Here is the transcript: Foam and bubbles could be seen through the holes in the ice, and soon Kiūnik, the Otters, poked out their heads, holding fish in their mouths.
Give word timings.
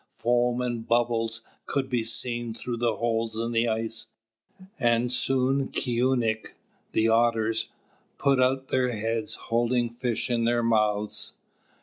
Foam 0.17 0.61
and 0.61 0.87
bubbles 0.87 1.43
could 1.67 1.87
be 1.87 2.03
seen 2.03 2.55
through 2.55 2.77
the 2.77 2.95
holes 2.95 3.35
in 3.37 3.51
the 3.51 3.67
ice, 3.67 4.07
and 4.79 5.13
soon 5.13 5.67
Kiūnik, 5.67 6.53
the 6.91 7.07
Otters, 7.07 7.69
poked 8.17 8.41
out 8.41 8.69
their 8.69 8.89
heads, 8.91 9.35
holding 9.35 9.91
fish 9.91 10.27
in 10.27 10.45
their 10.45 10.63
mouths. 10.63 11.35